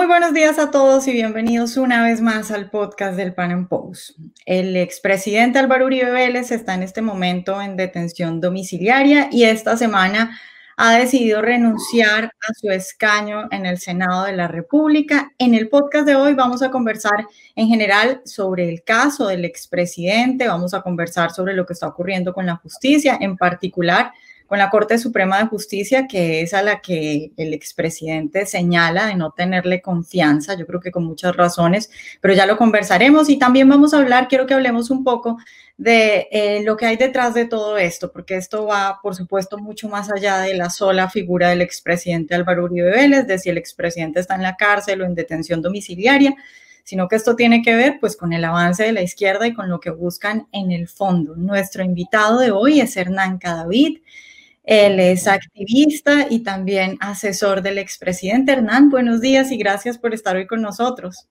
[0.00, 3.68] Muy buenos días a todos y bienvenidos una vez más al podcast del Pan Am
[3.68, 4.18] Post.
[4.46, 10.40] El expresidente Álvaro Uribe Vélez está en este momento en detención domiciliaria y esta semana
[10.78, 15.32] ha decidido renunciar a su escaño en el Senado de la República.
[15.36, 20.48] En el podcast de hoy vamos a conversar en general sobre el caso del expresidente,
[20.48, 24.12] vamos a conversar sobre lo que está ocurriendo con la justicia, en particular
[24.50, 29.14] con la Corte Suprema de Justicia, que es a la que el expresidente señala de
[29.14, 31.88] no tenerle confianza, yo creo que con muchas razones,
[32.20, 35.38] pero ya lo conversaremos y también vamos a hablar, quiero que hablemos un poco
[35.76, 39.88] de eh, lo que hay detrás de todo esto, porque esto va, por supuesto, mucho
[39.88, 44.18] más allá de la sola figura del expresidente Álvaro Uribe Vélez, de si el expresidente
[44.18, 46.34] está en la cárcel o en detención domiciliaria,
[46.82, 49.70] sino que esto tiene que ver pues con el avance de la izquierda y con
[49.70, 51.36] lo que buscan en el fondo.
[51.36, 53.98] Nuestro invitado de hoy es Hernán Cadavid.
[54.70, 58.88] Él es activista y también asesor del expresidente Hernán.
[58.88, 61.26] Buenos días y gracias por estar hoy con nosotros.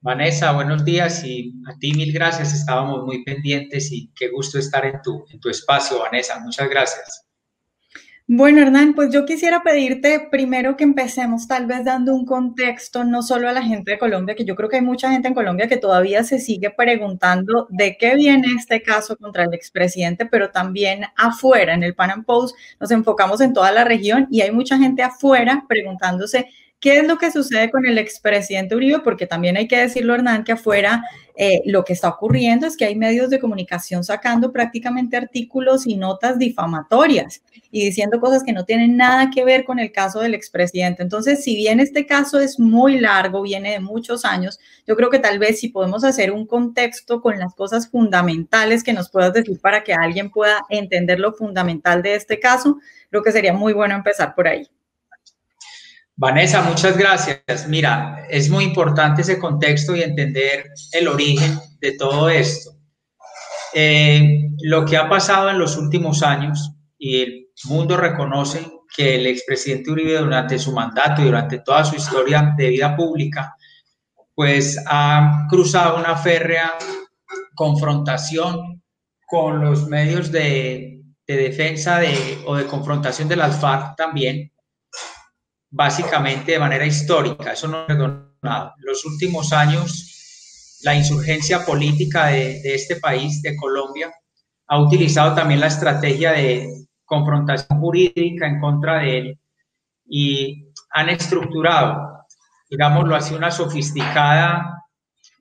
[0.00, 2.52] Vanessa, buenos días y a ti mil gracias.
[2.52, 6.40] Estábamos muy pendientes y qué gusto estar en tu, en tu espacio, Vanessa.
[6.40, 7.25] Muchas gracias.
[8.28, 13.22] Bueno, Hernán, pues yo quisiera pedirte primero que empecemos tal vez dando un contexto no
[13.22, 15.68] solo a la gente de Colombia, que yo creo que hay mucha gente en Colombia
[15.68, 21.04] que todavía se sigue preguntando de qué viene este caso contra el expresidente, pero también
[21.16, 24.76] afuera, en el Pan Am Post, nos enfocamos en toda la región y hay mucha
[24.76, 29.00] gente afuera preguntándose ¿Qué es lo que sucede con el expresidente Uribe?
[29.00, 31.02] Porque también hay que decirlo, Hernán, que afuera
[31.34, 35.96] eh, lo que está ocurriendo es que hay medios de comunicación sacando prácticamente artículos y
[35.96, 40.34] notas difamatorias y diciendo cosas que no tienen nada que ver con el caso del
[40.34, 41.02] expresidente.
[41.02, 45.18] Entonces, si bien este caso es muy largo, viene de muchos años, yo creo que
[45.18, 49.58] tal vez si podemos hacer un contexto con las cosas fundamentales que nos puedas decir
[49.60, 52.78] para que alguien pueda entender lo fundamental de este caso,
[53.10, 54.68] creo que sería muy bueno empezar por ahí.
[56.18, 57.68] Vanessa, muchas gracias.
[57.68, 62.70] Mira, es muy importante ese contexto y entender el origen de todo esto.
[63.74, 68.66] Eh, lo que ha pasado en los últimos años, y el mundo reconoce
[68.96, 73.54] que el expresidente Uribe durante su mandato y durante toda su historia de vida pública,
[74.34, 76.72] pues ha cruzado una férrea
[77.54, 78.82] confrontación
[79.26, 84.52] con los medios de, defensa de, o de confrontación de las FARC también,
[85.76, 87.94] básicamente de manera histórica, eso no es.
[87.94, 94.12] En los últimos años, la insurgencia política de, de, este país, de Colombia,
[94.68, 99.38] ha utilizado también la estrategia de confrontación jurídica en contra de él
[100.08, 102.24] y han estructurado,
[102.70, 104.82] digámoslo así, una sofisticada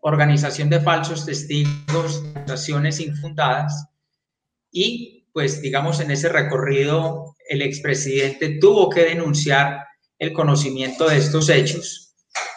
[0.02, 3.88] organización de falsos testigos, acusaciones infundadas
[4.72, 9.86] y pues digamos en ese recorrido el expresidente tuvo que denunciar
[10.20, 12.16] el conocimiento de estos hechos.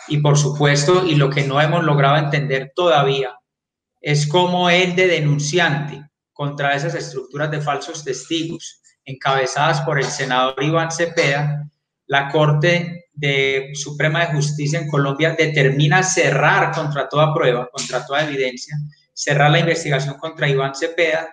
[0.09, 3.37] Y por supuesto, y lo que no hemos logrado entender todavía,
[4.01, 10.63] es cómo él de denunciante contra esas estructuras de falsos testigos encabezadas por el senador
[10.63, 11.69] Iván Cepeda,
[12.07, 18.25] la Corte de Suprema de Justicia en Colombia determina cerrar contra toda prueba, contra toda
[18.25, 18.77] evidencia,
[19.13, 21.29] cerrar la investigación contra Iván Cepeda,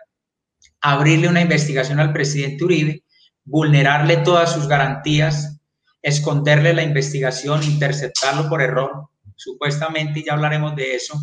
[0.81, 3.03] abrirle una investigación al presidente Uribe,
[3.43, 5.54] vulnerarle todas sus garantías
[6.05, 11.19] esconderle la investigación, interceptarlo por error, supuestamente, ya hablaremos de eso.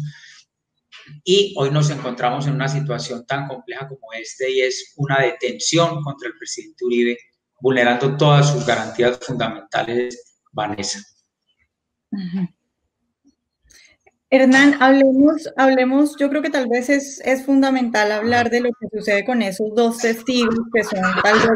[1.22, 6.03] Y hoy nos encontramos en una situación tan compleja como este y es una detención
[6.03, 7.16] contra el presidente Uribe,
[7.60, 11.00] vulnerando todas sus garantías fundamentales, Vanessa.
[14.31, 18.88] Hernán, hablemos, hablemos, yo creo que tal vez es, es, fundamental hablar de lo que
[18.93, 21.50] sucede con esos dos testigos que son tal vez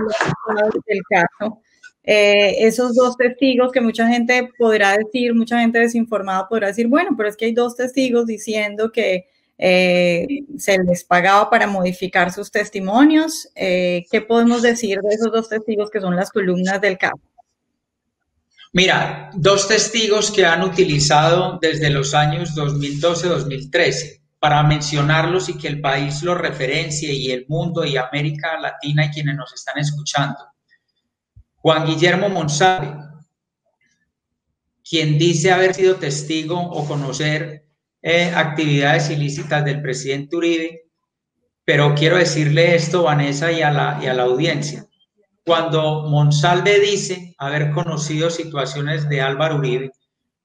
[0.63, 1.61] los del caso.
[2.09, 7.11] Eh, esos dos testigos que mucha gente podrá decir, mucha gente desinformada podrá decir, bueno,
[7.17, 9.27] pero es que hay dos testigos diciendo que
[9.59, 10.25] eh,
[10.57, 13.49] se les pagaba para modificar sus testimonios.
[13.57, 17.21] Eh, ¿Qué podemos decir de esos dos testigos que son las columnas del caso?
[18.73, 25.81] Mira, dos testigos que han utilizado desde los años 2012-2013 para mencionarlos y que el
[25.81, 30.37] país los referencie y el mundo y América Latina y quienes nos están escuchando.
[31.67, 32.95] Juan Guillermo Monsalve,
[34.89, 37.67] quien dice haber sido testigo o conocer
[38.03, 40.83] eh, actividades ilícitas del presidente Uribe,
[41.65, 44.87] pero quiero decirle esto, Vanessa, y a la, y a la audiencia.
[45.45, 49.91] Cuando Monsalve dice haber conocido situaciones de Álvaro Uribe,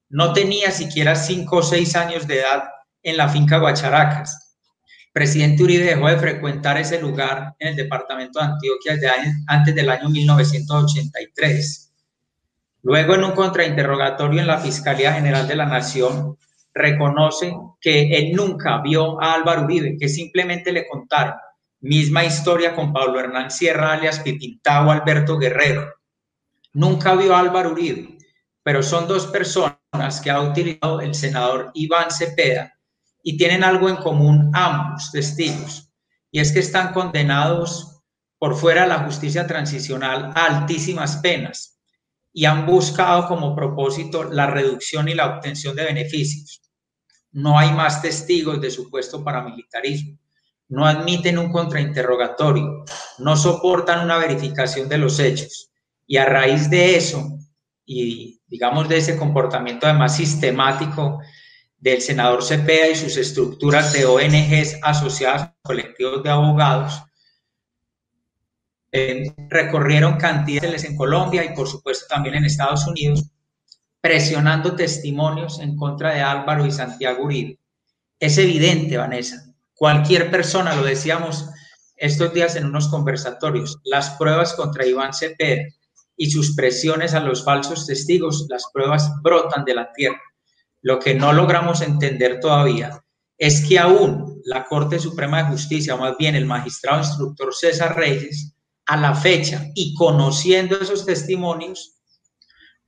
[0.08, 2.64] no tenía siquiera cinco o seis años de edad
[3.04, 4.51] en la finca Guacharacas
[5.12, 8.96] presidente Uribe dejó de frecuentar ese lugar en el departamento de Antioquia
[9.46, 11.92] antes del año 1983.
[12.82, 16.36] Luego, en un contrainterrogatorio en la Fiscalía General de la Nación,
[16.74, 21.34] reconoce que él nunca vio a Álvaro Uribe, que simplemente le contaron.
[21.80, 25.92] Misma historia con Pablo Hernán Sierra, alias Pipintao Alberto Guerrero.
[26.72, 28.16] Nunca vio a Álvaro Uribe,
[28.62, 32.72] pero son dos personas que ha utilizado el senador Iván Cepeda
[33.22, 35.92] y tienen algo en común ambos testigos,
[36.30, 38.02] y es que están condenados
[38.38, 41.78] por fuera de la justicia transicional a altísimas penas
[42.32, 46.62] y han buscado como propósito la reducción y la obtención de beneficios.
[47.30, 50.18] No hay más testigos de supuesto paramilitarismo.
[50.68, 52.84] No admiten un contrainterrogatorio.
[53.18, 55.70] No soportan una verificación de los hechos.
[56.06, 57.38] Y a raíz de eso,
[57.84, 61.20] y digamos de ese comportamiento además sistemático
[61.82, 67.02] del senador Cepeda y sus estructuras de ONGs asociadas a colectivos de abogados,
[68.92, 73.24] eh, recorrieron cantidades en Colombia y por supuesto también en Estados Unidos,
[74.00, 77.58] presionando testimonios en contra de Álvaro y Santiago Uribe.
[78.20, 81.48] Es evidente, Vanessa, cualquier persona, lo decíamos
[81.96, 85.64] estos días en unos conversatorios, las pruebas contra Iván Cepeda
[86.16, 90.20] y sus presiones a los falsos testigos, las pruebas brotan de la tierra.
[90.82, 93.02] Lo que no logramos entender todavía
[93.38, 97.96] es que aún la Corte Suprema de Justicia, o más bien el magistrado instructor César
[97.96, 98.54] Reyes,
[98.86, 102.02] a la fecha y conociendo esos testimonios,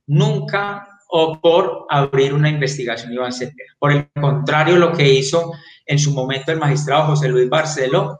[0.07, 3.73] nunca o por abrir una investigación Iván Cepeda.
[3.79, 5.53] Por el contrario, lo que hizo
[5.85, 8.19] en su momento el magistrado José Luis Barceló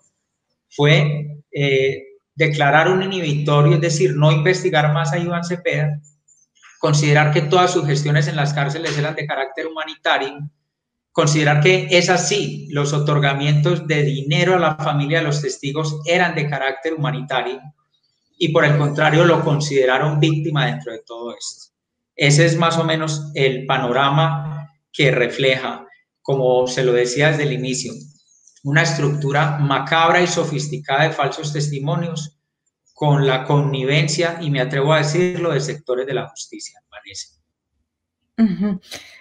[0.70, 6.00] fue eh, declarar un inhibitorio, es decir, no investigar más a Iván Cepeda,
[6.86, 10.48] considerar que todas sus gestiones en las cárceles eran de carácter humanitario,
[11.12, 16.36] considerar que es así, los otorgamientos de dinero a la familia de los testigos eran
[16.36, 17.60] de carácter humanitario
[18.38, 21.74] y por el contrario lo consideraron víctima dentro de todo esto.
[22.16, 25.88] Ese es más o menos el panorama que refleja,
[26.22, 27.94] como se lo decía desde el inicio,
[28.64, 32.35] una estructura macabra y sofisticada de falsos testimonios
[32.96, 37.28] con la connivencia, y me atrevo a decirlo, de sectores de la justicia, parece.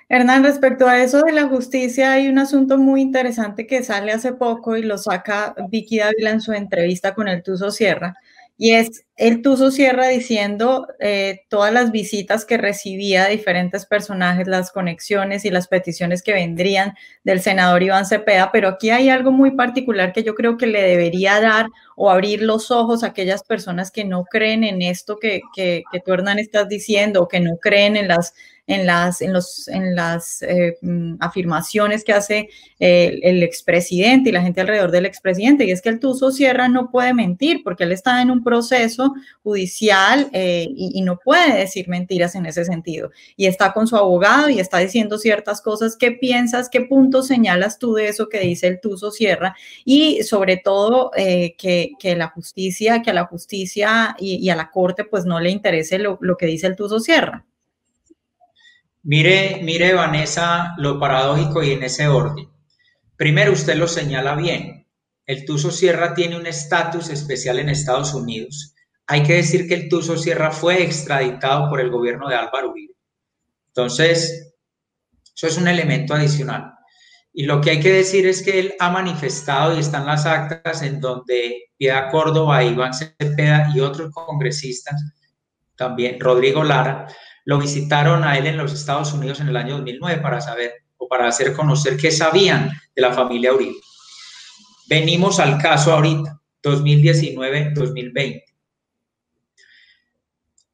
[0.08, 4.32] Hernán, respecto a eso de la justicia, hay un asunto muy interesante que sale hace
[4.32, 8.14] poco y lo saca Vicky Dávila en su entrevista con el Tuzo Sierra,
[8.56, 14.46] y es el Tuzo Sierra diciendo eh, todas las visitas que recibía de diferentes personajes,
[14.46, 19.32] las conexiones y las peticiones que vendrían del senador Iván Cepeda, pero aquí hay algo
[19.32, 21.66] muy particular que yo creo que le debería dar
[21.96, 26.00] o abrir los ojos a aquellas personas que no creen en esto que, que, que
[26.00, 28.34] tú, Hernán, estás diciendo, o que no creen en las
[28.66, 34.32] en las, en los, en las eh, mm, afirmaciones que hace el, el, expresidente y
[34.32, 37.84] la gente alrededor del expresidente, y es que el Tuzo Sierra no puede mentir porque
[37.84, 43.11] él está en un proceso judicial eh, y, no puede decir mentiras en ese sentido.
[43.37, 45.96] Y está con su abogado y está diciendo ciertas cosas.
[45.96, 46.69] ¿Qué piensas?
[46.70, 49.55] ¿Qué puntos señalas tú de eso que dice el Tuzo Sierra?
[49.84, 54.56] Y sobre todo eh, que, que, la justicia, que a la justicia y, y, a
[54.56, 57.44] la corte pues no le interese lo, lo que dice el Tuzo Sierra.
[59.04, 62.48] Mire, mire, Vanessa, lo paradójico y en ese orden.
[63.16, 64.86] Primero, usted lo señala bien.
[65.26, 68.74] El Tuso Sierra tiene un estatus especial en Estados Unidos.
[69.06, 72.94] Hay que decir que el Tuso Sierra fue extraditado por el gobierno de Álvaro Uribe.
[73.69, 74.55] Entonces,
[75.36, 76.72] eso es un elemento adicional.
[77.31, 80.81] Y lo que hay que decir es que él ha manifestado y están las actas
[80.81, 84.98] en donde Piedad Córdoba, Iván Cepeda y otros congresistas,
[85.76, 87.06] también Rodrigo Lara,
[87.44, 91.08] lo visitaron a él en los Estados Unidos en el año 2009 para saber o
[91.08, 93.77] para hacer conocer qué sabían de la familia Uribe.
[94.89, 98.43] Venimos al caso ahorita, 2019-2020.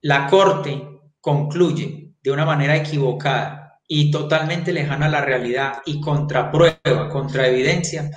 [0.02, 0.88] La Corte
[1.20, 7.48] concluye de una manera equivocada y totalmente lejana a la realidad y contra prueba, contra
[7.48, 8.10] evidencia,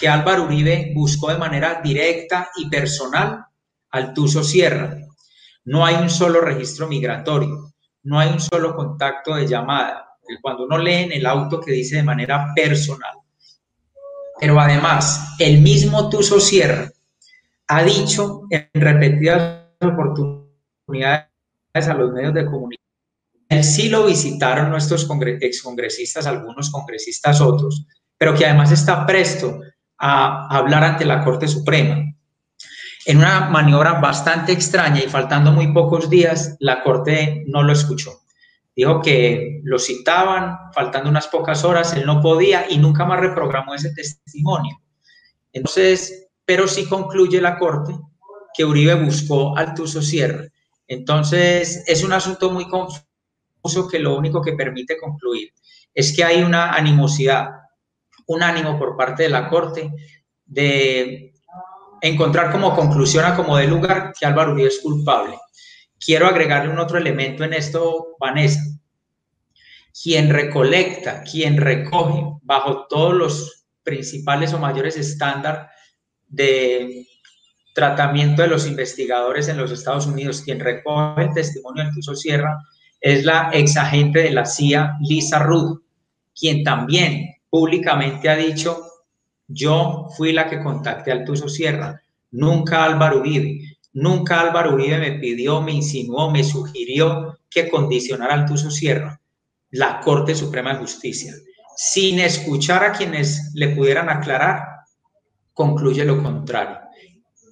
[0.00, 3.44] que Álvaro Uribe buscó de manera directa y personal
[3.90, 4.96] al Tuso Sierra.
[5.64, 7.67] No hay un solo registro migratorio
[8.08, 10.16] no hay un solo contacto de llamada.
[10.40, 13.12] Cuando uno lee en el auto que dice de manera personal.
[14.40, 16.90] Pero además, el mismo Tuso Sierra
[17.66, 21.28] ha dicho en repetidas oportunidades
[21.74, 22.78] a los medios de comunicación.
[23.62, 25.06] Sí lo visitaron nuestros
[25.40, 27.86] excongresistas, algunos congresistas otros,
[28.16, 29.60] pero que además está presto
[29.98, 32.04] a hablar ante la Corte Suprema.
[33.08, 38.20] En una maniobra bastante extraña y faltando muy pocos días, la Corte no lo escuchó.
[38.76, 43.74] Dijo que lo citaban, faltando unas pocas horas, él no podía y nunca más reprogramó
[43.74, 44.82] ese testimonio.
[45.54, 47.98] Entonces, pero sí concluye la Corte
[48.52, 50.44] que Uribe buscó al Tuso Sierra.
[50.86, 55.54] Entonces, es un asunto muy confuso que lo único que permite concluir
[55.94, 57.52] es que hay una animosidad,
[58.26, 59.90] un ánimo por parte de la Corte
[60.44, 61.27] de
[62.00, 65.38] encontrar como conclusión a como de lugar que Álvaro Uribe es culpable.
[65.98, 68.60] Quiero agregarle un otro elemento en esto, Vanessa.
[70.02, 75.62] Quien recolecta, quien recoge bajo todos los principales o mayores estándares
[76.28, 77.06] de
[77.74, 82.58] tratamiento de los investigadores en los Estados Unidos, quien recoge el testimonio del Tuso Sierra,
[83.00, 85.80] es la ex agente de la CIA, Lisa Rudd,
[86.38, 88.82] quien también públicamente ha dicho,
[89.48, 92.00] yo fui la que contacté al Tuso Sierra,
[92.30, 93.60] nunca Álvaro Uribe,
[93.94, 99.20] nunca Álvaro Uribe me pidió, me insinuó, me sugirió que condicionara al Tuso Sierra,
[99.70, 101.34] la Corte Suprema de Justicia,
[101.76, 104.62] sin escuchar a quienes le pudieran aclarar,
[105.54, 106.78] concluye lo contrario.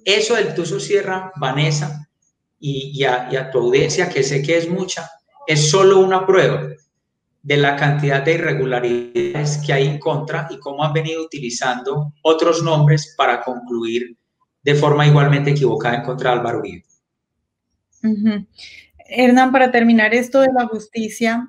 [0.05, 2.07] Eso del Tuso Sierra, Vanessa,
[2.59, 5.09] y, a, y a tu audiencia, que sé que es mucha,
[5.45, 6.67] es solo una prueba
[7.47, 12.61] de la cantidad de irregularidades que hay en contra y cómo han venido utilizando otros
[12.61, 14.17] nombres para concluir
[14.61, 16.83] de forma igualmente equivocada en contra de Álvaro Uribe.
[19.07, 21.47] Hernán, para terminar esto de la justicia,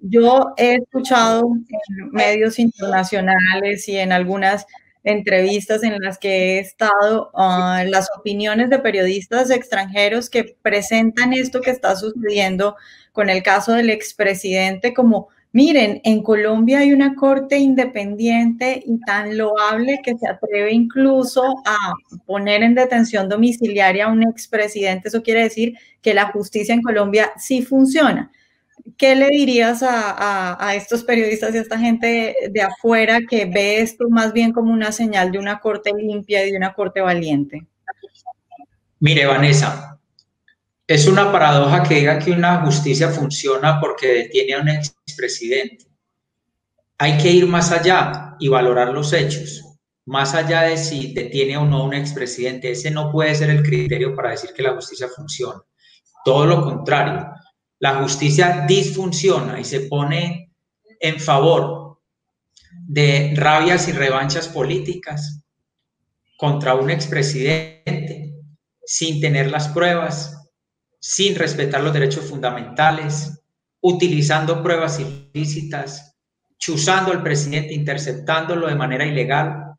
[0.00, 4.64] yo he escuchado en medios internacionales y en algunas
[5.08, 11.60] entrevistas en las que he estado, ah, las opiniones de periodistas extranjeros que presentan esto
[11.60, 12.76] que está sucediendo
[13.12, 19.36] con el caso del expresidente como, miren, en Colombia hay una corte independiente y tan
[19.36, 21.94] loable que se atreve incluso a
[22.26, 25.08] poner en detención domiciliaria a un expresidente.
[25.08, 28.30] Eso quiere decir que la justicia en Colombia sí funciona.
[28.98, 34.10] ¿Qué le dirías a, estos periodistas y a esta gente de afuera que ve esto
[34.10, 37.64] más bien como una señal de una corte limpia y de una corte valiente?
[38.98, 39.98] Mire, Vanessa,
[40.86, 45.86] es una paradoja que diga que una justicia funciona porque detiene a un expresidente.
[46.98, 49.64] Hay que ir más allá y valorar los hechos.
[50.06, 53.62] Más allá de si detiene o no a un expresidente, ese no puede ser el
[53.62, 55.62] criterio para decir que la justicia funciona.
[56.24, 57.30] Todo lo contrario
[57.80, 60.52] la justicia disfunciona y se pone
[61.00, 62.00] en favor
[62.86, 65.40] de rabias y revanchas políticas
[66.36, 68.34] contra un expresidente
[68.84, 70.48] sin tener las pruebas,
[70.98, 73.42] sin respetar los derechos fundamentales,
[73.80, 76.16] utilizando pruebas ilícitas,
[76.58, 79.74] chuzando al presidente, interceptándolo de manera ilegal,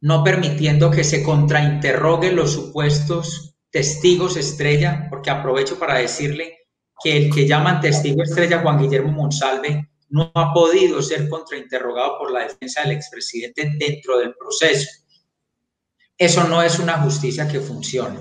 [0.00, 6.55] no permitiendo que se contrainterroguen los supuestos testigos estrella, porque aprovecho para decirle
[7.02, 12.30] que el que llaman testigo estrella Juan Guillermo Monsalve no ha podido ser contrainterrogado por
[12.30, 14.88] la defensa del expresidente dentro del proceso.
[16.16, 18.18] Eso no es una justicia que funcione.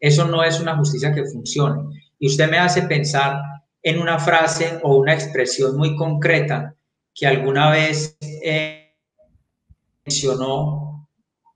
[0.00, 2.00] Eso no es una justicia que funcione.
[2.18, 3.40] Y usted me hace pensar
[3.82, 6.74] en una frase o una expresión muy concreta
[7.14, 8.96] que alguna vez eh,
[10.04, 11.08] mencionó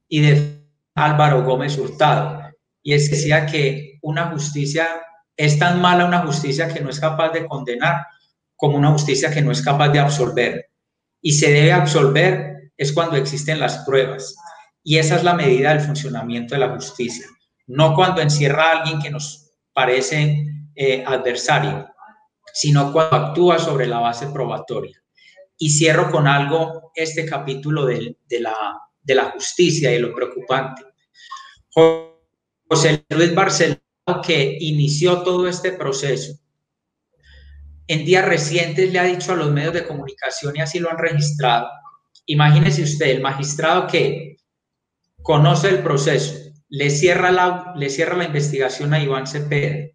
[0.09, 0.63] y de
[0.95, 2.43] Álvaro Gómez Hurtado.
[2.83, 4.87] Y es que decía que una justicia
[5.37, 8.07] es tan mala una justicia que no es capaz de condenar
[8.57, 10.71] como una justicia que no es capaz de absolver.
[11.21, 14.37] Y se debe absolver es cuando existen las pruebas.
[14.83, 17.27] Y esa es la medida del funcionamiento de la justicia.
[17.67, 21.89] No cuando encierra a alguien que nos parece eh, adversario,
[22.53, 25.03] sino cuando actúa sobre la base probatoria.
[25.59, 28.55] Y cierro con algo este capítulo de, la,
[29.03, 30.83] de la justicia y lo preocupante.
[31.71, 33.81] José Luis Barcelona
[34.25, 36.39] que inició todo este proceso,
[37.89, 40.99] en días recientes le ha dicho a los medios de comunicación y así lo han
[40.99, 41.69] registrado,
[42.27, 44.37] imagínese usted, el magistrado que
[45.23, 49.89] conoce el proceso, le cierra la, le cierra la investigación a Iván Cepeda,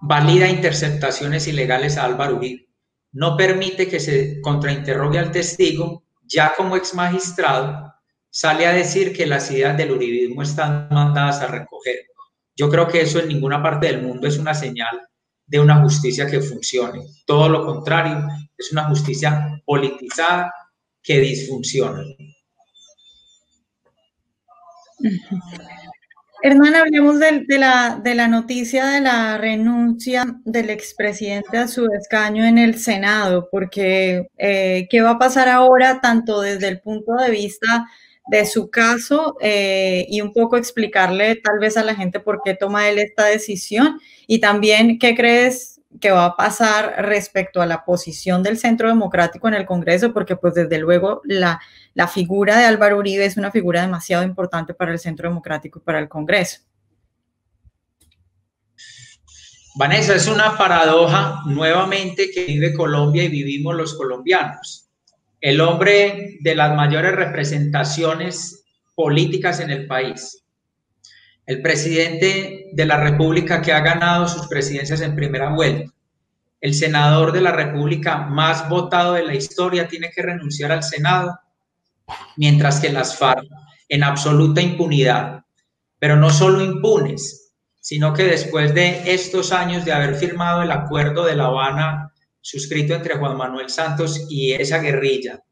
[0.00, 2.68] valida interceptaciones ilegales a Álvaro Uribe,
[3.12, 7.94] no permite que se contrainterrogue al testigo, ya como ex magistrado,
[8.30, 11.96] sale a decir que las ideas del uribismo están mandadas a recoger.
[12.56, 15.00] Yo creo que eso en ninguna parte del mundo es una señal
[15.46, 17.02] de una justicia que funcione.
[17.26, 20.52] Todo lo contrario, es una justicia politizada
[21.02, 22.02] que disfunciona.
[26.42, 32.44] Hernán, hablemos de, la, de, la, noticia de la renuncia del expresidente a su escaño
[32.44, 37.30] en el Senado, porque eh, ¿qué va a pasar ahora, tanto desde el punto de
[37.30, 37.88] vista
[38.26, 42.54] de su caso eh, y un poco explicarle tal vez a la gente por qué
[42.54, 47.84] toma él esta decisión y también qué crees que va a pasar respecto a la
[47.84, 51.60] posición del Centro Democrático en el Congreso, porque pues desde luego la,
[51.94, 55.82] la figura de Álvaro Uribe es una figura demasiado importante para el Centro Democrático y
[55.82, 56.60] para el Congreso.
[59.78, 64.85] Vanessa, es una paradoja nuevamente que vive Colombia y vivimos los colombianos.
[65.46, 68.64] El hombre de las mayores representaciones
[68.96, 70.44] políticas en el país,
[71.46, 75.92] el presidente de la República que ha ganado sus presidencias en primera vuelta,
[76.60, 81.38] el senador de la República más votado de la historia tiene que renunciar al Senado,
[82.36, 83.46] mientras que las FARC
[83.88, 85.44] en absoluta impunidad,
[86.00, 91.24] pero no solo impunes, sino que después de estos años de haber firmado el acuerdo
[91.24, 92.12] de La Habana
[92.46, 95.42] suscrito entre Juan Manuel Santos y esa guerrilla,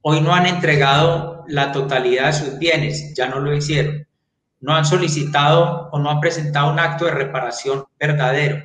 [0.00, 4.04] hoy no han entregado la totalidad de sus bienes, ya no lo hicieron,
[4.58, 8.64] no han solicitado o no han presentado un acto de reparación verdadero,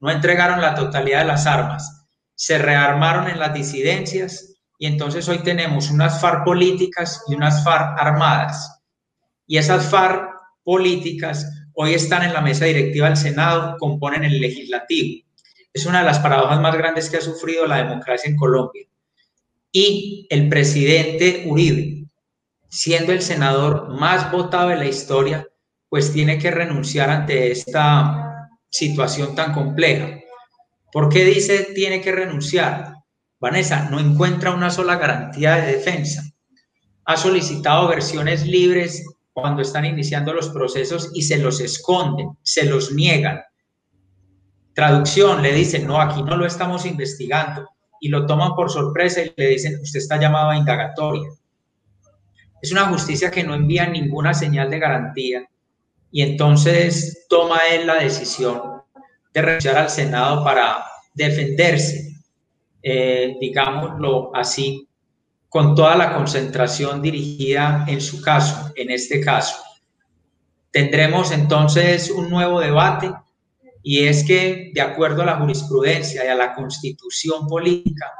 [0.00, 5.38] no entregaron la totalidad de las armas, se rearmaron en las disidencias y entonces hoy
[5.38, 8.82] tenemos unas FARC políticas y unas FARC armadas.
[9.46, 10.32] Y esas FARC
[10.64, 15.24] políticas hoy están en la mesa directiva del Senado, componen el legislativo.
[15.72, 18.86] Es una de las paradojas más grandes que ha sufrido la democracia en Colombia.
[19.70, 22.04] Y el presidente Uribe,
[22.68, 25.48] siendo el senador más votado de la historia,
[25.88, 30.18] pues tiene que renunciar ante esta situación tan compleja.
[30.90, 32.96] ¿Por qué dice tiene que renunciar?
[33.40, 36.22] Vanessa, no encuentra una sola garantía de defensa.
[37.04, 42.92] Ha solicitado versiones libres cuando están iniciando los procesos y se los esconden, se los
[42.92, 43.42] niegan.
[44.74, 47.68] Traducción, le dicen, no, aquí no lo estamos investigando
[48.00, 51.28] y lo toman por sorpresa y le dicen, usted está llamado a indagatoria.
[52.60, 55.48] Es una justicia que no envía ninguna señal de garantía
[56.10, 58.82] y entonces toma él la decisión
[59.32, 62.16] de renunciar al Senado para defenderse,
[62.82, 64.88] eh, digámoslo así,
[65.48, 69.56] con toda la concentración dirigida en su caso, en este caso.
[70.70, 73.12] Tendremos entonces un nuevo debate
[73.82, 78.12] y es que, de acuerdo a la jurisprudencia y a la constitución política,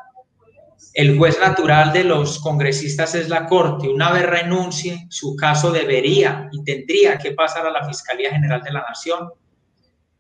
[0.95, 3.89] el juez natural de los congresistas es la Corte.
[3.89, 8.73] Una vez renuncie, su caso debería y tendría que pasar a la Fiscalía General de
[8.73, 9.31] la Nación.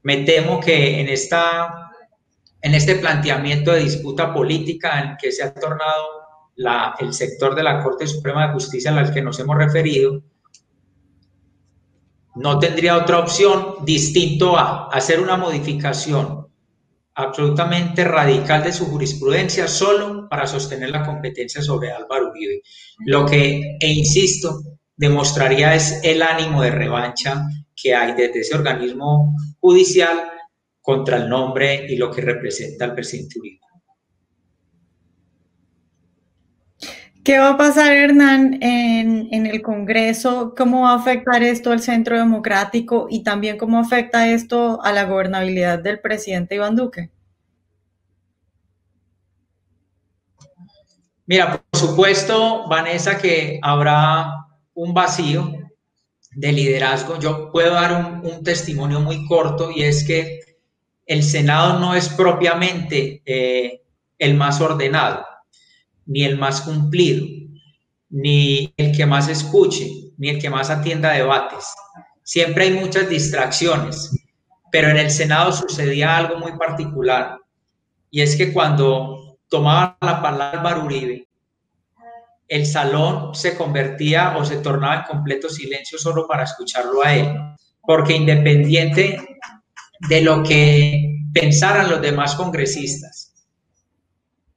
[0.02, 1.90] Me temo que en, esta,
[2.62, 6.22] en este planteamiento de disputa política en que se ha tornado
[7.00, 10.22] el sector de la Corte Suprema de Justicia al que nos hemos referido,
[12.34, 16.46] no tendría otra opción distinto a hacer una modificación
[17.14, 22.62] absolutamente radical de su jurisprudencia solo para sostener la competencia sobre Álvaro Uribe.
[23.04, 24.62] Lo que, e insisto,
[24.96, 27.42] demostraría es el ánimo de revancha
[27.74, 30.30] que hay desde ese organismo judicial
[30.80, 33.60] contra el nombre y lo que representa el presidente Uribe.
[37.24, 40.54] ¿Qué va a pasar, Hernán, en, el Congreso?
[40.56, 45.04] ¿Cómo va a afectar esto al centro democrático y también cómo afecta esto a la
[45.04, 47.10] gobernabilidad del presidente Iván Duque?
[51.26, 55.52] Mira, por supuesto, Vanessa, que habrá un vacío
[56.32, 57.20] de liderazgo.
[57.20, 60.40] Yo puedo dar un, un testimonio muy corto y es que
[61.06, 63.82] el Senado no es propiamente eh,
[64.18, 65.24] el más ordenado
[66.06, 67.26] ni el más cumplido,
[68.10, 71.66] ni el que más escuche, ni el que más atienda debates.
[72.22, 74.10] Siempre hay muchas distracciones,
[74.70, 77.38] pero en el Senado sucedía algo muy particular,
[78.10, 81.28] y es que cuando tomaba la palabra Uribe,
[82.48, 87.34] el salón se convertía o se tornaba en completo silencio solo para escucharlo a él,
[87.80, 89.18] porque independiente
[90.08, 93.31] de lo que pensaran los demás congresistas,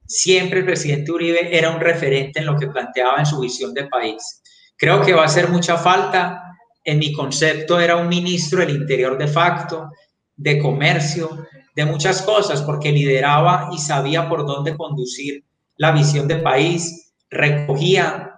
[0.06, 3.86] siempre el presidente Uribe era un referente en lo que planteaba en su visión de
[3.86, 4.42] país.
[4.76, 6.42] Creo que va a hacer mucha falta.
[6.84, 9.90] En mi concepto era un ministro del Interior de facto,
[10.36, 15.44] de comercio, de muchas cosas, porque lideraba y sabía por dónde conducir
[15.76, 18.32] la visión de país, recogía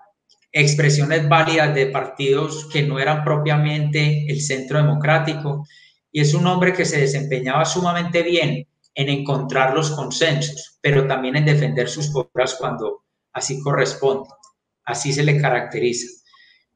[0.51, 5.67] expresiones válidas de partidos que no eran propiamente el centro democrático,
[6.11, 8.67] y es un hombre que se desempeñaba sumamente bien
[8.99, 14.29] en encontrar los consensos, pero también en defender sus posturas cuando así corresponde.
[14.85, 16.09] Así se le caracteriza.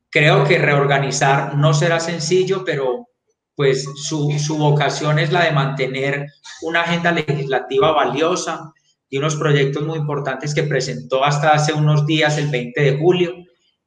[0.09, 3.09] Creo que reorganizar no será sencillo, pero
[3.57, 6.27] pues su, su vocación es la de mantener
[6.63, 8.73] una agenda legislativa valiosa
[9.11, 13.35] y unos proyectos muy importantes que presentó hasta hace unos días, el 20 de julio,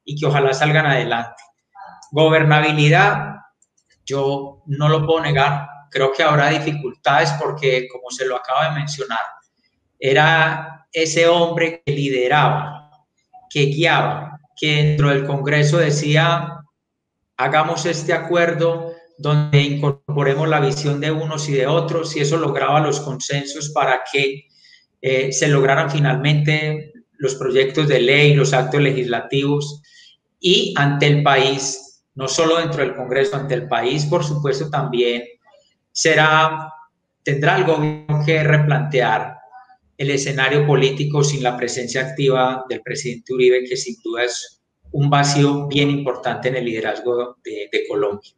[0.04, 1.42] y que ojalá salgan adelante.
[2.12, 3.36] Gobernabilidad,
[4.04, 8.80] yo no lo puedo negar, creo que habrá dificultades porque, como se lo acaba de
[8.80, 9.20] mencionar,
[9.98, 12.90] era ese hombre que lideraba,
[13.50, 16.60] que guiaba, que dentro del Congreso decía,
[17.36, 22.80] hagamos este acuerdo donde incorporemos la visión de unos y de otros y eso lograba
[22.80, 24.46] los consensos para que
[25.00, 29.82] eh, se lograran finalmente los proyectos de ley, los actos legislativos.
[30.38, 35.22] Y ante el país, no solo dentro del Congreso, ante el país, por supuesto, también
[35.96, 36.70] será,
[37.22, 37.78] tendrá algo
[38.26, 39.38] que replantear
[39.96, 45.08] el escenario político sin la presencia activa del presidente Uribe, que sin duda es un
[45.08, 48.30] vacío bien importante en el liderazgo de, Colombia.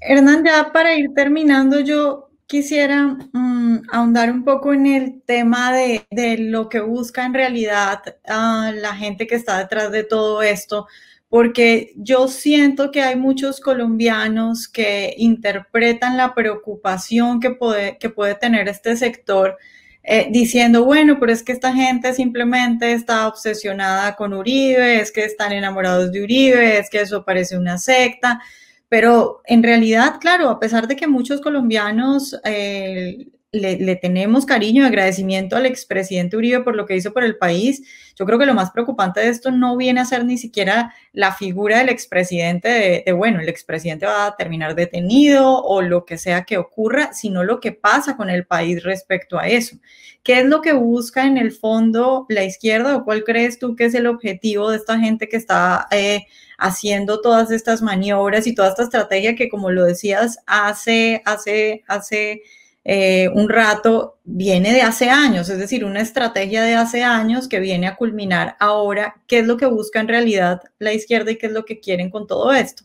[0.00, 6.04] Hernán, ya para ir terminando, yo quisiera mm, ahondar un poco en el tema de,
[6.36, 10.88] lo que busca en realidad ah, la gente que está detrás de todo esto,
[11.30, 18.34] porque yo siento que hay muchos colombianos que interpretan la preocupación que puede, que puede
[18.34, 19.56] tener este sector
[20.02, 25.24] eh, diciendo, bueno, pero es que esta gente simplemente está obsesionada con Uribe, es que
[25.24, 28.40] están enamorados de Uribe, es que eso parece una secta.
[28.88, 34.86] Pero en realidad, claro, a pesar de que muchos colombianos eh, le, tenemos cariño y
[34.86, 37.82] agradecimiento al expresidente Uribe por lo que hizo por el país,
[38.16, 41.32] yo creo que lo más preocupante de esto no viene a ser ni siquiera la
[41.32, 46.16] figura del expresidente de, de, bueno, el expresidente va a terminar detenido o lo que
[46.16, 49.76] sea que ocurra, sino lo que pasa con el país respecto a eso.
[50.22, 53.86] ¿Qué es lo que busca en el fondo la izquierda o cuál crees tú que
[53.86, 55.86] es el objetivo de esta gente que está...
[55.90, 56.26] Eh,
[56.62, 62.42] haciendo todas estas maniobras y toda esta estrategia que, como lo decías, hace, hace, hace
[62.84, 67.60] eh, un rato, viene de hace años, es decir, una estrategia de hace años que
[67.60, 69.16] viene a culminar ahora.
[69.26, 72.10] ¿Qué es lo que busca en realidad la izquierda y qué es lo que quieren
[72.10, 72.84] con todo esto?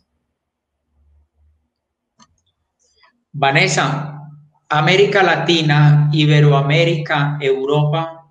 [3.32, 4.22] Vanessa,
[4.70, 8.26] América Latina, Iberoamérica, Europa,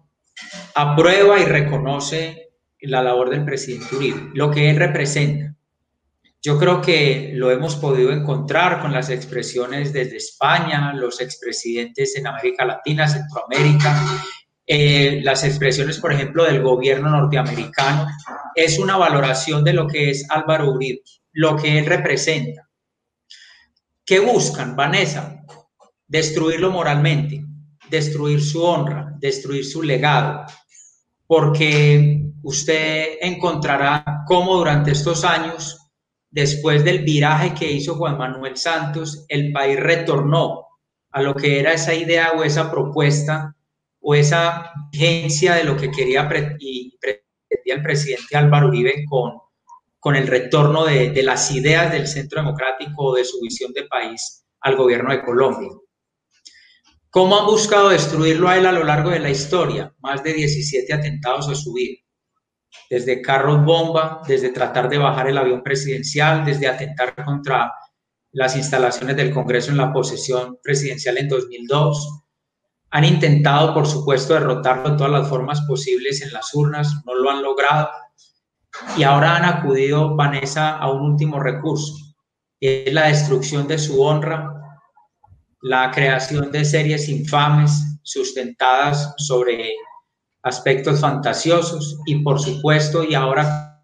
[0.75, 2.51] aprueba y reconoce
[2.81, 5.54] la labor del presidente Uribe, lo que él representa.
[6.47, 12.27] Yo creo que lo hemos podido encontrar con las expresiones desde España, los expresidentes en
[12.27, 13.99] América Latina, Centroamérica,
[14.67, 18.07] eh, las expresiones, por ejemplo, del gobierno norteamericano.
[18.55, 21.01] Es una valoración de lo que es Álvaro Uribe,
[21.33, 22.69] lo que él representa.
[24.05, 25.43] ¿Qué buscan, Vanessa?
[26.07, 27.43] Destruirlo moralmente,
[27.89, 30.45] destruir su honra, destruir su legado,
[31.27, 35.81] porque usted encontrará cómo durante estos años,
[36.35, 40.67] después del viraje que hizo Juan Manuel Santos, el país retornó
[41.13, 43.55] a lo que era esa idea o esa propuesta
[44.01, 49.35] o esa vigencia de lo que quería y pretendía el presidente Álvaro Uribe con,
[50.01, 53.85] con el retorno de, de las ideas del Centro Democrático o de su visión de
[53.85, 55.71] país al gobierno de Colombia.
[57.11, 59.95] ¿Cómo han buscado destruirlo a él a lo largo de la historia?
[60.01, 62.04] Más de 17 atentados a su vida
[62.91, 67.73] desde carros bomba, desde tratar de bajar el avión presidencial, desde atentar contra
[68.33, 72.23] las instalaciones del Congreso en la posesión presidencial en 2002.
[72.91, 77.31] Han intentado, por supuesto, derrotarlo de todas las formas posibles en las urnas, no lo
[77.31, 77.89] han logrado.
[78.97, 81.95] Y ahora han acudido, Vanessa, a un último recurso,
[82.61, 84.53] es la destrucción de su honra,
[85.63, 89.75] la creación de series infames sustentadas sobre
[90.45, 93.83] aspectos fantasiosos y por supuesto y ahora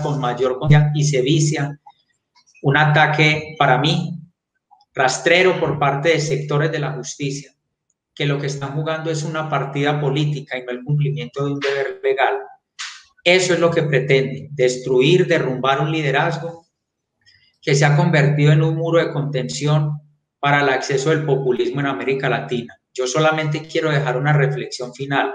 [0.00, 1.78] con mayor confianza y se vicia
[2.62, 4.18] un ataque para mí
[4.94, 7.52] rastrero por parte de sectores de la justicia
[8.14, 11.60] que lo que están jugando es una partida política y no el cumplimiento de un
[11.60, 12.34] deber legal.
[13.24, 16.66] Eso es lo que pretende, destruir, derrumbar un liderazgo
[17.62, 20.00] que se ha convertido en un muro de contención
[20.38, 22.76] para el acceso del populismo en América Latina.
[22.92, 25.32] Yo solamente quiero dejar una reflexión final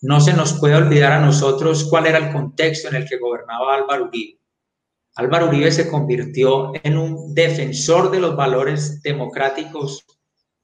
[0.00, 3.74] no se nos puede olvidar a nosotros cuál era el contexto en el que gobernaba
[3.74, 4.38] Álvaro Uribe.
[5.16, 10.04] Álvaro Uribe se convirtió en un defensor de los valores democráticos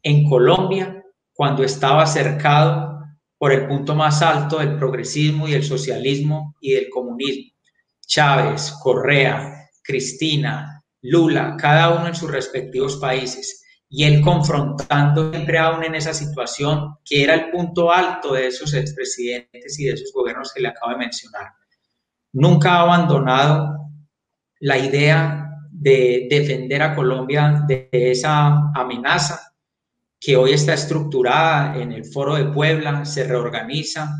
[0.02, 3.00] en Colombia cuando estaba cercado
[3.36, 7.52] por el punto más alto del progresismo y el socialismo y del comunismo.
[8.06, 13.63] Chávez, Correa, Cristina, Lula, cada uno en sus respectivos países
[13.96, 18.74] y él confrontando siempre aún en esa situación que era el punto alto de esos
[18.74, 21.52] expresidentes y de esos gobiernos que le acabo de mencionar.
[22.32, 23.92] Nunca ha abandonado
[24.58, 29.54] la idea de defender a Colombia de esa amenaza
[30.18, 34.12] que hoy está estructurada en el Foro de Puebla, se reorganiza,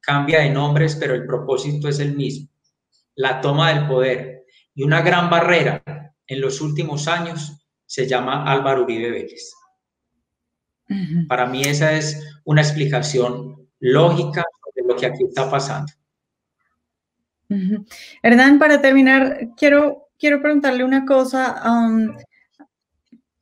[0.00, 2.48] cambia de nombres, pero el propósito es el mismo,
[3.14, 4.46] la toma del poder.
[4.74, 5.84] Y una gran barrera
[6.26, 7.59] en los últimos años
[7.90, 9.52] se llama Álvaro Uribe Vélez.
[11.26, 14.44] Para mí esa es una explicación lógica
[14.76, 15.92] de lo que aquí está pasando.
[18.22, 21.60] Hernán, para terminar, quiero quiero preguntarle una cosa.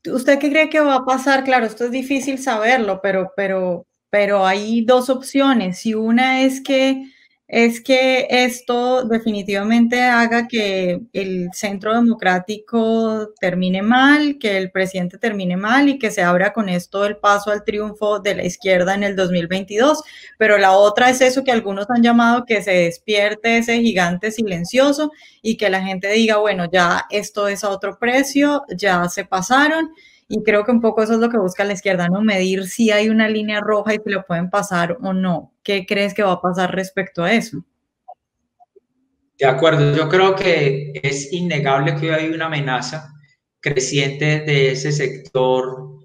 [0.07, 1.45] ¿Usted qué cree que va a pasar?
[1.45, 5.85] Claro, esto es difícil saberlo, pero, pero, pero hay dos opciones.
[5.85, 7.05] Y una es que
[7.49, 15.57] es que esto definitivamente haga que el centro democrático termine mal, que el presidente termine
[15.57, 19.03] mal y que se abra con esto el paso al triunfo de la izquierda en
[19.03, 20.03] el 2022.
[20.37, 25.11] Pero la otra es eso que algunos han llamado que se despierte ese gigante silencioso
[25.41, 29.91] y que la gente diga, bueno, ya esto es a otro precio, ya se pasaron
[30.29, 32.21] y creo que un poco eso es lo que busca la izquierda, ¿no?
[32.21, 35.55] Medir si hay una línea roja y si lo pueden pasar o no.
[35.63, 37.65] ¿Qué crees que va a pasar respecto a eso?
[39.39, 43.11] De acuerdo, yo creo que es innegable que hoy hay una amenaza
[43.61, 45.97] creciente de ese sector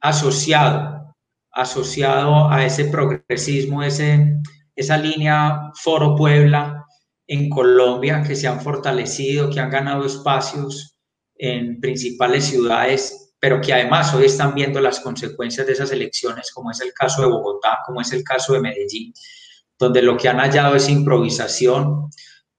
[0.00, 1.14] asociado,
[1.52, 4.40] asociado a ese progresismo, ese,
[4.74, 6.84] esa línea Foro Puebla
[7.28, 10.98] en Colombia, que se han fortalecido, que han ganado espacios
[11.36, 16.70] en principales ciudades pero que además hoy están viendo las consecuencias de esas elecciones, como
[16.70, 19.12] es el caso de Bogotá, como es el caso de Medellín,
[19.76, 22.08] donde lo que han hallado es improvisación,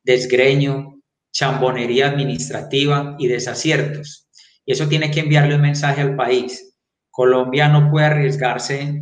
[0.03, 4.27] desgreño, chambonería administrativa y desaciertos.
[4.65, 6.75] Y eso tiene que enviarle un mensaje al país.
[7.09, 9.01] Colombia no puede arriesgarse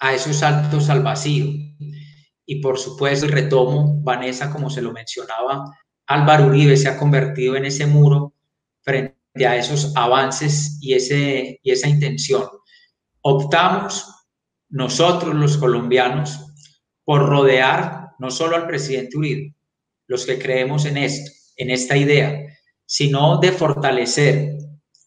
[0.00, 1.44] a esos saltos al vacío.
[2.46, 5.66] Y por supuesto, retomo, Vanessa, como se lo mencionaba,
[6.06, 8.32] Álvaro Uribe se ha convertido en ese muro
[8.80, 12.44] frente a esos avances y, ese, y esa intención.
[13.20, 14.06] Optamos
[14.68, 16.40] nosotros los colombianos
[17.04, 19.54] por rodear no solo al presidente Uribe,
[20.06, 22.44] los que creemos en esto, en esta idea,
[22.86, 24.56] sino de fortalecer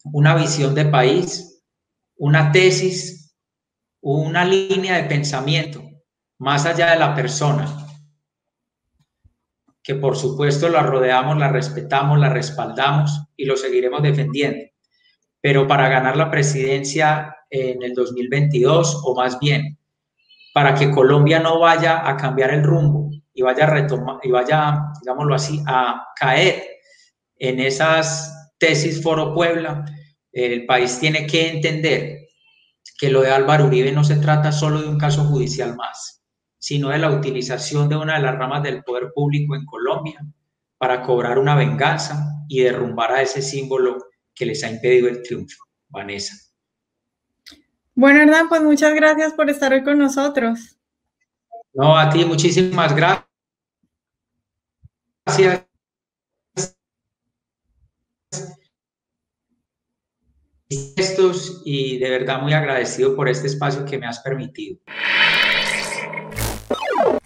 [0.03, 1.63] una visión de país,
[2.17, 3.35] una tesis,
[4.01, 5.83] una línea de pensamiento
[6.39, 7.86] más allá de la persona,
[9.87, 14.65] que por supuesto la rodeamos, la respetamos, la respaldamos y lo seguiremos defendiendo.
[15.39, 19.79] Pero para ganar la presidencia en el 2022, o más bien,
[20.53, 24.77] para que Colombia no vaya a cambiar el rumbo y vaya a retomar, y vaya,
[24.99, 26.65] digámoslo así, a caer
[27.37, 29.85] en esas tesis Foro Puebla,
[30.33, 32.27] el país tiene que entender
[32.99, 36.16] que lo de Álvaro Uribe no se trata solo de un caso judicial más
[36.67, 40.19] sino de la utilización de una de las ramas del poder público en Colombia
[40.77, 45.63] para cobrar una venganza y derrumbar a ese símbolo que les ha impedido el triunfo.
[45.87, 46.35] Vanessa.
[47.95, 50.77] Bueno, Hernán, pues muchas gracias por estar hoy con nosotros.
[51.73, 53.23] No, a ti muchísimas gracias.
[60.97, 64.79] Estos y de verdad muy agradecido por este espacio que me has permitido.
[66.69, 67.16] Oh!